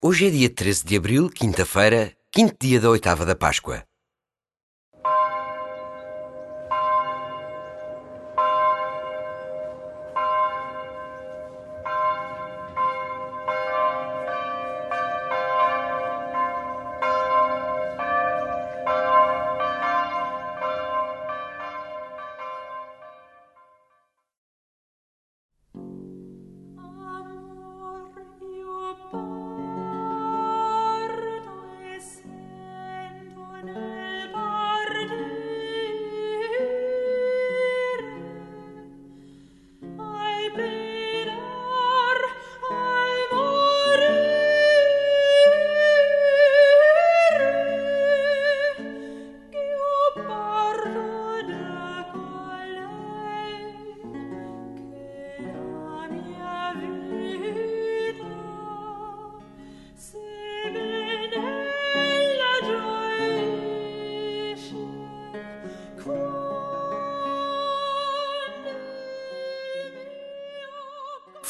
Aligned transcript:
Hoje 0.00 0.28
é 0.28 0.30
dia 0.30 0.48
13 0.48 0.84
de 0.84 0.96
abril, 0.96 1.28
quinta-feira, 1.28 2.12
quinto 2.30 2.54
dia 2.60 2.78
da 2.78 2.88
oitava 2.88 3.26
da 3.26 3.34
Páscoa. 3.34 3.82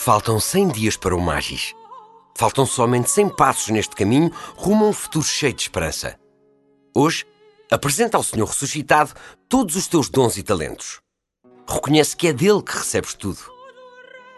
Faltam 0.00 0.38
100 0.38 0.68
dias 0.68 0.96
para 0.96 1.14
o 1.14 1.20
Magis. 1.20 1.74
Faltam 2.36 2.64
somente 2.64 3.10
100 3.10 3.30
passos 3.30 3.68
neste 3.68 3.96
caminho 3.96 4.32
rumo 4.54 4.84
a 4.84 4.88
um 4.88 4.92
futuro 4.92 5.24
cheio 5.24 5.52
de 5.52 5.62
esperança. 5.62 6.16
Hoje, 6.94 7.26
apresenta 7.68 8.16
ao 8.16 8.22
Senhor 8.22 8.46
ressuscitado 8.46 9.12
todos 9.48 9.74
os 9.74 9.88
teus 9.88 10.08
dons 10.08 10.36
e 10.36 10.42
talentos. 10.44 11.00
Reconhece 11.68 12.16
que 12.16 12.28
é 12.28 12.32
dele 12.32 12.62
que 12.62 12.78
recebes 12.78 13.12
tudo. 13.12 13.40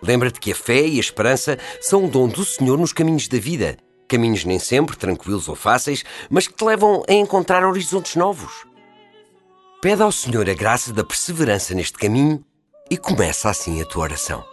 Lembra-te 0.03 0.41
que 0.41 0.51
a 0.51 0.57
fé 0.57 0.81
e 0.81 0.97
a 0.97 1.01
esperança 1.01 1.59
são 1.79 2.05
um 2.05 2.09
dom 2.09 2.27
do 2.27 2.45
Senhor 2.45 2.79
nos 2.79 2.95
caminhos 2.95 3.29
da 3.29 3.39
vida. 3.39 3.77
Caminhos 4.09 4.47
nem 4.47 4.59
sempre 4.59 4.97
tranquilos 4.97 5.47
ou 5.47 5.55
fáceis, 5.55 6.05
mas 6.31 6.49
que 6.49 6.55
te 6.55 6.65
levam 6.65 7.03
a 7.07 7.13
encontrar 7.13 7.65
horizontes 7.67 8.17
novos. 8.17 8.67
Pede 9.83 10.03
ao 10.03 10.11
Senhor 10.11 10.49
a 10.49 10.55
graça 10.55 10.91
da 10.91 11.05
perseverança 11.05 11.75
neste 11.75 11.99
caminho 11.99 12.43
e 12.91 12.97
começa 12.97 13.51
assim 13.51 13.81
a 13.81 13.85
tua 13.85 14.05
oração. 14.05 14.50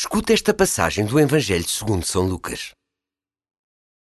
Escuta 0.00 0.32
esta 0.32 0.54
passagem 0.54 1.04
do 1.04 1.18
Evangelho 1.18 1.68
segundo 1.68 2.06
São 2.06 2.22
Lucas. 2.22 2.70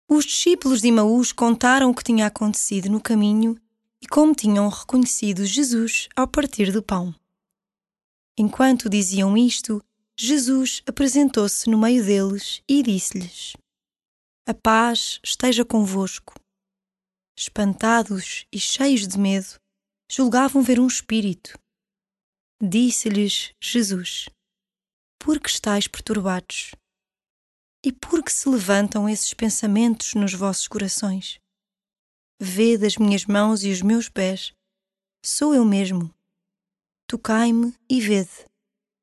Os 0.09 0.23
discípulos 0.23 0.79
de 0.79 0.87
Emaús 0.87 1.33
contaram 1.33 1.91
o 1.91 1.93
que 1.93 2.05
tinha 2.05 2.25
acontecido 2.25 2.89
no 2.89 3.01
caminho 3.01 3.59
e 4.01 4.07
como 4.07 4.33
tinham 4.33 4.69
reconhecido 4.69 5.45
Jesus 5.45 6.07
ao 6.15 6.25
partir 6.25 6.71
do 6.71 6.81
pão. 6.81 7.13
Enquanto 8.39 8.89
diziam 8.89 9.35
isto, 9.35 9.83
Jesus 10.17 10.81
apresentou-se 10.87 11.69
no 11.69 11.77
meio 11.77 12.01
deles 12.01 12.63
e 12.65 12.81
disse-lhes: 12.81 13.51
A 14.47 14.53
paz 14.53 15.19
esteja 15.21 15.65
convosco. 15.65 16.33
Espantados 17.37 18.45
e 18.49 18.57
cheios 18.57 19.05
de 19.05 19.19
medo, 19.19 19.59
julgavam 20.09 20.63
ver 20.63 20.79
um 20.79 20.87
espírito. 20.87 21.59
Disse-lhes 22.61 23.51
Jesus: 23.61 24.29
Por 25.23 25.39
que 25.39 25.49
estáis 25.49 25.87
perturbados? 25.87 26.75
E 27.81 27.93
por 27.93 28.21
que 28.21 28.29
se 28.29 28.49
levantam 28.49 29.07
esses 29.07 29.33
pensamentos 29.33 30.15
nos 30.15 30.33
vossos 30.33 30.67
corações? 30.67 31.39
Vede 32.41 32.85
as 32.85 32.97
minhas 32.97 33.25
mãos 33.25 33.63
e 33.63 33.71
os 33.71 33.81
meus 33.81 34.09
pés. 34.09 34.51
Sou 35.23 35.55
eu 35.55 35.63
mesmo. 35.63 36.13
Tocai-me 37.07 37.73
e 37.89 38.01
vede. 38.01 38.45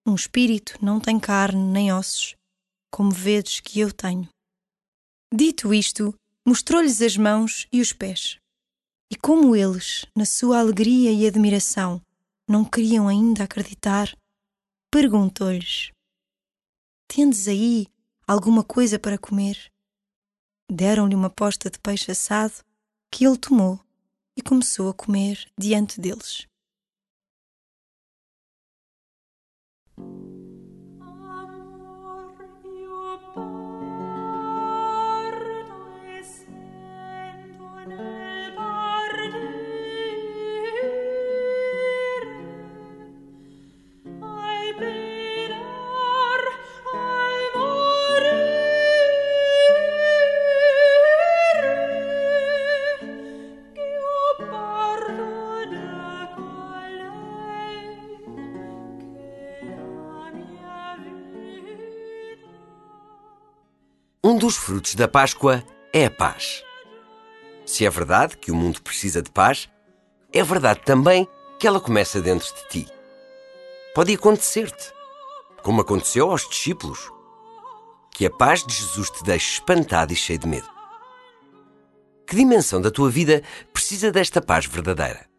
Um 0.06 0.14
espírito 0.14 0.76
não 0.84 1.00
tem 1.00 1.18
carne 1.18 1.72
nem 1.72 1.90
ossos, 1.90 2.36
como 2.92 3.10
vedes 3.10 3.60
que 3.60 3.80
eu 3.80 3.90
tenho. 3.90 4.28
Dito 5.34 5.72
isto, 5.72 6.14
mostrou-lhes 6.46 7.00
as 7.00 7.16
mãos 7.16 7.66
e 7.72 7.80
os 7.80 7.94
pés. 7.94 8.38
E 9.10 9.16
como 9.16 9.56
eles, 9.56 10.04
na 10.14 10.26
sua 10.26 10.58
alegria 10.58 11.12
e 11.12 11.26
admiração, 11.26 11.98
não 12.46 12.62
queriam 12.62 13.08
ainda 13.08 13.44
acreditar, 13.44 14.14
perguntou-lhes: 14.90 15.90
Tendes 17.12 17.48
aí 17.48 17.88
alguma 18.24 18.62
coisa 18.62 18.96
para 18.96 19.18
comer? 19.18 19.72
Deram-lhe 20.70 21.16
uma 21.16 21.28
posta 21.28 21.68
de 21.68 21.76
peixe 21.76 22.12
assado 22.12 22.54
que 23.10 23.26
ele 23.26 23.36
tomou 23.36 23.80
e 24.36 24.40
começou 24.40 24.88
a 24.88 24.94
comer 24.94 25.44
diante 25.58 26.00
deles. 26.00 26.46
Um 64.30 64.38
dos 64.38 64.54
frutos 64.54 64.94
da 64.94 65.08
Páscoa 65.08 65.60
é 65.92 66.06
a 66.06 66.10
paz. 66.10 66.62
Se 67.66 67.84
é 67.84 67.90
verdade 67.90 68.36
que 68.36 68.52
o 68.52 68.54
mundo 68.54 68.80
precisa 68.80 69.20
de 69.20 69.28
paz, 69.28 69.68
é 70.32 70.40
verdade 70.40 70.82
também 70.84 71.26
que 71.58 71.66
ela 71.66 71.80
começa 71.80 72.20
dentro 72.20 72.46
de 72.46 72.68
ti. 72.68 72.92
Pode 73.92 74.14
acontecer-te, 74.14 74.92
como 75.64 75.80
aconteceu 75.80 76.30
aos 76.30 76.48
discípulos, 76.48 77.10
que 78.12 78.24
a 78.24 78.30
paz 78.30 78.64
de 78.64 78.72
Jesus 78.72 79.10
te 79.10 79.24
deixe 79.24 79.54
espantado 79.54 80.12
e 80.12 80.16
cheio 80.16 80.38
de 80.38 80.46
medo. 80.46 80.70
Que 82.24 82.36
dimensão 82.36 82.80
da 82.80 82.92
tua 82.92 83.10
vida 83.10 83.42
precisa 83.72 84.12
desta 84.12 84.40
paz 84.40 84.64
verdadeira? 84.64 85.29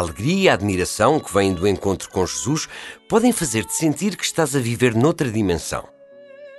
Alegria 0.00 0.42
e 0.42 0.48
a 0.48 0.54
admiração 0.54 1.20
que 1.20 1.32
vêm 1.32 1.54
do 1.54 1.66
encontro 1.66 2.10
com 2.10 2.26
Jesus 2.26 2.68
podem 3.08 3.32
fazer-te 3.32 3.74
sentir 3.74 4.16
que 4.16 4.24
estás 4.24 4.56
a 4.56 4.58
viver 4.58 4.94
noutra 4.94 5.30
dimensão. 5.30 5.88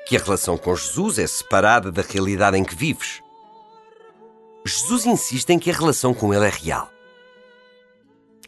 Que 0.07 0.15
a 0.15 0.19
relação 0.19 0.57
com 0.57 0.75
Jesus 0.75 1.19
é 1.19 1.27
separada 1.27 1.91
da 1.91 2.01
realidade 2.01 2.57
em 2.57 2.63
que 2.63 2.75
vives. 2.75 3.21
Jesus 4.65 5.05
insiste 5.05 5.49
em 5.49 5.59
que 5.59 5.71
a 5.71 5.73
relação 5.73 6.13
com 6.13 6.33
Ele 6.33 6.45
é 6.45 6.49
real. 6.49 6.89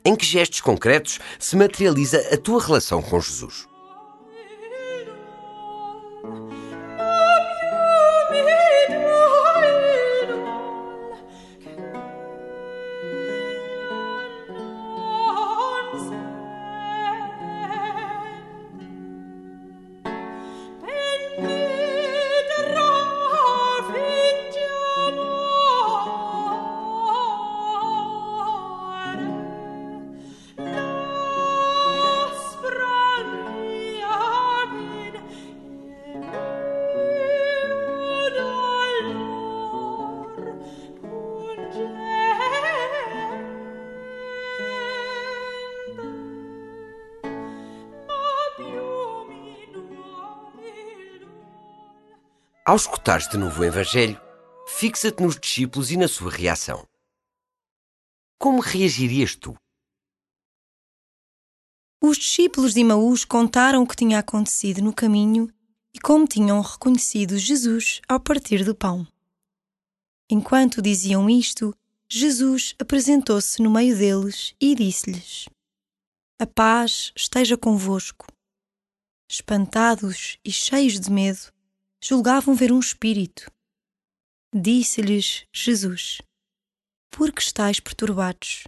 Em 0.06 0.16
que 0.16 0.26
gestos 0.26 0.62
concretos 0.62 1.20
se 1.40 1.56
materializa 1.56 2.20
a 2.32 2.38
tua 2.38 2.62
relação 2.62 3.02
com 3.02 3.20
Jesus? 3.20 3.68
Ao 52.66 52.78
escutares 52.78 53.28
de 53.28 53.38
novo 53.38 53.60
o 53.60 53.66
Evangelho, 53.66 54.18
fixa-te 54.66 55.22
nos 55.22 55.38
discípulos 55.38 55.92
e 55.92 55.98
na 55.98 56.08
sua 56.08 56.32
reação. 56.32 56.88
Como 58.40 58.62
reagirias 58.62 59.36
tu? 59.36 59.54
Os 62.02 62.18
discípulos 62.18 62.74
de 62.74 62.80
Emaús 62.80 63.26
contaram 63.26 63.84
o 63.84 63.88
que 63.88 63.98
tinha 63.98 64.18
acontecido 64.18 64.82
no 64.82 64.94
caminho 64.94 65.54
e 65.94 66.00
como 66.00 66.26
tinham 66.26 66.62
reconhecido 66.62 67.38
Jesus 67.38 68.00
ao 68.08 68.18
partir 68.18 68.64
do 68.64 68.74
pão. 68.74 69.06
Enquanto 70.30 70.82
diziam 70.82 71.30
isto, 71.30 71.76
Jesus 72.08 72.76
apresentou-se 72.80 73.62
no 73.62 73.70
meio 73.70 73.98
deles 73.98 74.56
e 74.58 74.74
disse-lhes: 74.74 75.50
A 76.40 76.48
paz 76.48 77.12
esteja 77.14 77.58
convosco. 77.58 78.26
Espantados 79.30 80.38
e 80.46 80.52
cheios 80.52 80.98
de 80.98 81.12
medo, 81.12 81.53
julgavam 82.04 82.54
ver 82.54 82.70
um 82.74 82.80
espírito. 82.80 83.50
Disse-lhes 84.54 85.46
Jesus: 85.54 86.18
Por 87.10 87.32
que 87.32 87.42
estáis 87.42 87.80
perturbados? 87.80 88.66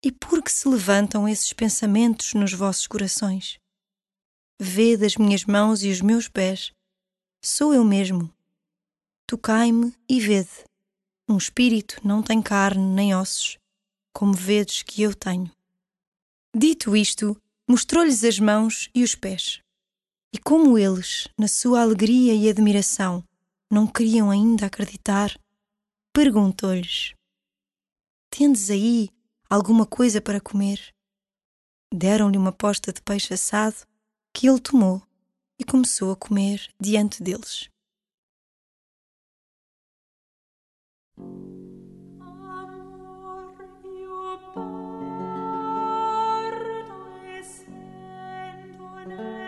E 0.00 0.12
por 0.12 0.40
que 0.40 0.52
se 0.52 0.68
levantam 0.68 1.28
esses 1.28 1.52
pensamentos 1.52 2.32
nos 2.34 2.52
vossos 2.52 2.86
corações? 2.86 3.58
Vede 4.60 5.04
as 5.04 5.16
minhas 5.16 5.44
mãos 5.44 5.82
e 5.82 5.90
os 5.90 6.00
meus 6.00 6.28
pés. 6.28 6.72
Sou 7.42 7.74
eu 7.74 7.84
mesmo. 7.84 8.32
Tocai-me 9.26 9.92
e 10.08 10.20
vede. 10.20 10.64
Um 11.28 11.36
espírito 11.36 12.00
não 12.04 12.22
tem 12.22 12.40
carne 12.40 12.94
nem 12.94 13.14
ossos, 13.14 13.58
como 14.12 14.32
vedes 14.32 14.82
que 14.82 15.02
eu 15.02 15.14
tenho. 15.14 15.50
Dito 16.54 16.96
isto, 16.96 17.36
mostrou-lhes 17.68 18.22
as 18.22 18.38
mãos 18.38 18.88
e 18.94 19.02
os 19.02 19.16
pés. 19.16 19.62
E 20.32 20.38
como 20.38 20.78
eles, 20.78 21.26
na 21.36 21.48
sua 21.48 21.82
alegria 21.82 22.32
e 22.34 22.48
admiração, 22.48 23.24
não 23.70 23.86
queriam 23.86 24.30
ainda 24.30 24.66
acreditar, 24.66 25.36
perguntou-lhes: 26.12 27.14
Tendes 28.30 28.70
aí 28.70 29.10
alguma 29.48 29.84
coisa 29.84 30.20
para 30.20 30.40
comer? 30.40 30.94
Deram-lhe 31.92 32.38
uma 32.38 32.52
posta 32.52 32.92
de 32.92 33.02
peixe 33.02 33.34
assado 33.34 33.84
que 34.32 34.48
ele 34.48 34.60
tomou 34.60 35.02
e 35.58 35.64
começou 35.64 36.12
a 36.12 36.16
comer 36.16 36.72
diante 36.80 37.22
deles. 37.22 37.68
Amor 49.10 49.39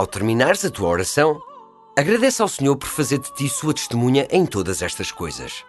Ao 0.00 0.06
terminares 0.06 0.64
a 0.64 0.70
tua 0.70 0.88
oração, 0.88 1.42
agradece 1.94 2.40
ao 2.40 2.48
Senhor 2.48 2.74
por 2.74 2.88
fazer 2.88 3.18
de 3.18 3.34
ti 3.34 3.50
sua 3.50 3.74
testemunha 3.74 4.26
em 4.30 4.46
todas 4.46 4.80
estas 4.80 5.12
coisas. 5.12 5.62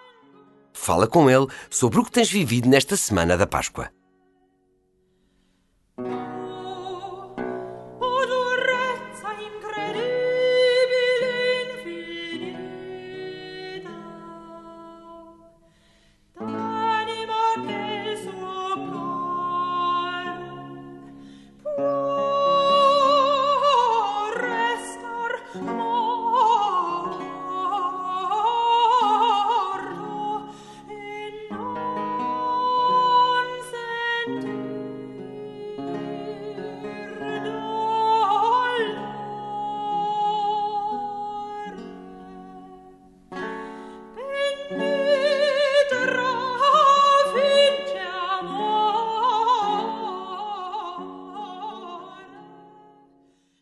Fala 0.71 1.05
com 1.05 1.29
Ele 1.29 1.47
sobre 1.69 1.99
o 1.99 2.05
que 2.05 2.13
tens 2.13 2.31
vivido 2.31 2.69
nesta 2.69 2.95
semana 2.95 3.35
da 3.35 3.45
Páscoa. 3.45 3.91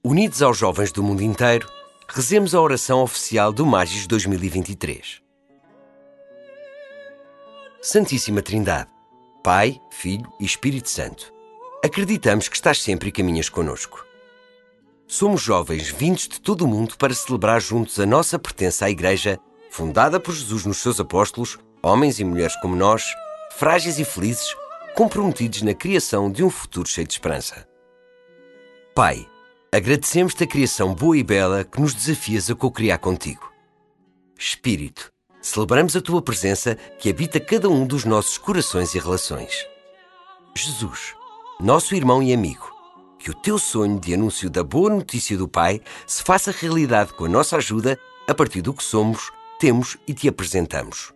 Unidos 0.10 0.42
aos 0.42 0.58
jovens 0.58 0.92
do 0.92 1.04
mundo 1.04 1.22
inteiro, 1.22 1.70
rezemos 2.08 2.56
a 2.56 2.60
oração 2.60 3.04
oficial 3.04 3.54
do 3.54 3.64
Magis 3.64 4.08
2023. 4.08 5.22
Santíssima 7.80 8.42
Trindade, 8.42 8.90
Pai, 9.44 9.80
Filho 9.92 10.28
e 10.40 10.46
Espírito 10.46 10.90
Santo, 10.90 11.32
acreditamos 11.86 12.48
que 12.48 12.56
estás 12.56 12.82
sempre 12.82 13.10
e 13.10 13.12
caminhas 13.12 13.50
conosco. 13.50 14.04
Somos 15.08 15.42
jovens 15.42 15.90
vindos 15.90 16.28
de 16.28 16.42
todo 16.42 16.64
o 16.64 16.68
mundo 16.68 16.98
para 16.98 17.14
celebrar 17.14 17.62
juntos 17.62 18.00
a 18.00 18.06
nossa 18.08 18.40
pertença 18.40 18.86
à 18.86 18.90
Igreja, 18.90 19.40
fundada 19.70 20.20
por 20.20 20.34
Jesus 20.34 20.66
nos 20.66 20.78
seus 20.78 21.00
apóstolos, 21.00 21.60
homens 21.84 22.20
e 22.20 22.24
mulheres 22.24 22.60
como 22.62 22.76
nós, 22.76 23.06
frágeis 23.52 24.00
e 24.00 24.04
felizes, 24.04 24.56
comprometidos 24.96 25.62
na 25.62 25.76
criação 25.76 26.32
de 26.32 26.44
um 26.44 26.50
futuro 26.50 26.90
cheio 26.90 27.06
de 27.06 27.14
esperança. 27.14 27.70
Pai, 28.96 29.28
agradecemos-te 29.72 30.44
a 30.44 30.48
criação 30.48 30.96
boa 30.96 31.18
e 31.18 31.24
bela 31.24 31.64
que 31.64 31.80
nos 31.80 31.94
desafias 31.94 32.50
a 32.50 32.56
co-criar 32.56 32.98
contigo. 32.98 33.52
Espírito, 34.38 35.12
celebramos 35.42 35.96
a 35.96 36.02
tua 36.02 36.22
presença 36.22 36.76
que 36.98 37.10
habita 37.10 37.40
cada 37.40 37.70
um 37.70 37.86
dos 37.86 38.04
nossos 38.04 38.38
corações 38.38 38.96
e 38.96 39.00
relações. 39.00 39.68
Jesus, 40.56 41.14
nosso 41.60 41.96
irmão 41.96 42.24
e 42.24 42.34
amigo, 42.34 42.74
que 43.20 43.30
o 43.30 43.34
teu 43.34 43.60
sonho 43.60 44.00
de 44.00 44.14
anúncio 44.14 44.50
da 44.50 44.64
boa 44.64 44.90
notícia 44.90 45.38
do 45.38 45.48
Pai 45.48 45.82
se 46.08 46.24
faça 46.24 46.52
realidade 46.52 47.14
com 47.14 47.26
a 47.26 47.30
nossa 47.30 47.58
ajuda 47.58 48.00
a 48.28 48.34
partir 48.34 48.62
do 48.62 48.74
que 48.74 48.84
somos, 48.84 49.32
temos 49.60 49.98
e 50.08 50.14
te 50.14 50.28
apresentamos. 50.28 51.14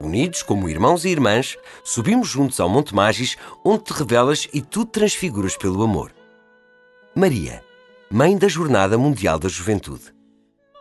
Unidos 0.00 0.42
como 0.42 0.68
irmãos 0.68 1.04
e 1.04 1.08
irmãs, 1.08 1.56
subimos 1.82 2.28
juntos 2.28 2.60
ao 2.60 2.68
Monte 2.68 2.94
Magis, 2.94 3.36
onde 3.64 3.84
te 3.84 3.92
revelas 3.92 4.48
e 4.52 4.60
tu 4.60 4.84
transfiguras 4.86 5.56
pelo 5.56 5.82
amor. 5.82 6.12
Maria, 7.14 7.62
Mãe 8.16 8.38
da 8.38 8.46
Jornada 8.46 8.96
Mundial 8.96 9.40
da 9.40 9.48
Juventude, 9.48 10.14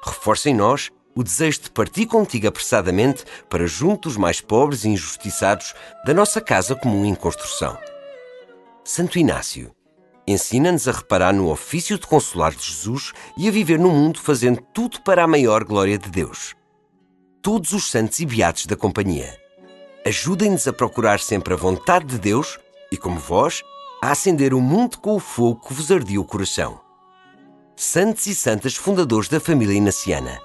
reforça 0.05 0.51
em 0.51 0.53
nós 0.53 0.91
o 1.15 1.23
desejo 1.23 1.61
de 1.61 1.71
partir 1.71 2.05
contigo 2.05 2.47
apressadamente 2.47 3.25
para 3.49 3.65
junto 3.65 4.07
dos 4.07 4.17
mais 4.17 4.39
pobres 4.39 4.83
e 4.83 4.89
injustiçados 4.89 5.73
da 6.05 6.13
nossa 6.13 6.39
casa 6.39 6.75
comum 6.75 7.03
em 7.03 7.15
construção. 7.15 7.75
Santo 8.83 9.17
Inácio, 9.17 9.71
ensina-nos 10.27 10.87
a 10.87 10.91
reparar 10.91 11.33
no 11.33 11.49
ofício 11.49 11.97
de 11.97 12.05
consolar 12.05 12.53
de 12.53 12.63
Jesus 12.63 13.13
e 13.35 13.47
a 13.47 13.51
viver 13.51 13.79
no 13.79 13.89
mundo 13.89 14.19
fazendo 14.19 14.61
tudo 14.71 15.01
para 15.01 15.23
a 15.23 15.27
maior 15.27 15.63
glória 15.63 15.97
de 15.97 16.11
Deus 16.11 16.55
todos 17.41 17.71
os 17.71 17.89
santos 17.89 18.19
e 18.19 18.27
beatos 18.27 18.67
da 18.67 18.75
companhia. 18.75 19.35
Ajudem-nos 20.05 20.67
a 20.67 20.71
procurar 20.71 21.19
sempre 21.19 21.55
a 21.55 21.57
vontade 21.57 22.05
de 22.05 22.19
Deus 22.19 22.59
e, 22.91 22.95
como 22.95 23.19
vós, 23.19 23.63
a 24.03 24.11
acender 24.11 24.53
o 24.53 24.61
mundo 24.61 24.99
com 24.99 25.15
o 25.15 25.19
fogo 25.19 25.67
que 25.67 25.73
vos 25.73 25.89
ardia 25.89 26.21
o 26.21 26.25
coração. 26.25 26.82
Santos 27.83 28.25
e 28.27 28.33
santas 28.33 28.75
fundadores 28.75 29.27
da 29.27 29.41
família 29.41 29.75
inaciana, 29.75 30.41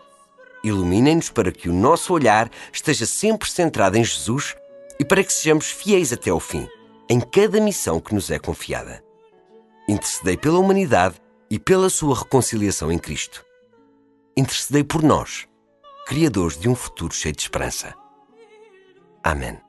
iluminem-nos 0.64 1.30
para 1.30 1.52
que 1.52 1.68
o 1.68 1.72
nosso 1.72 2.12
olhar 2.12 2.50
esteja 2.72 3.06
sempre 3.06 3.48
centrado 3.48 3.96
em 3.96 4.04
Jesus 4.04 4.56
e 4.98 5.04
para 5.04 5.22
que 5.22 5.32
sejamos 5.32 5.70
fiéis 5.70 6.12
até 6.12 6.30
ao 6.30 6.40
fim, 6.40 6.68
em 7.08 7.20
cada 7.20 7.60
missão 7.60 8.00
que 8.00 8.12
nos 8.12 8.28
é 8.28 8.40
confiada. 8.40 9.02
Intercedei 9.88 10.36
pela 10.36 10.58
humanidade 10.58 11.14
e 11.48 11.60
pela 11.60 11.88
sua 11.88 12.18
reconciliação 12.18 12.90
em 12.90 12.98
Cristo. 12.98 13.46
Intercedei 14.36 14.82
por 14.82 15.02
nós 15.02 15.46
criadores 16.06 16.58
de 16.58 16.68
um 16.68 16.74
futuro 16.74 17.14
cheio 17.14 17.34
de 17.34 17.42
esperança. 17.42 17.94
Amém. 19.22 19.67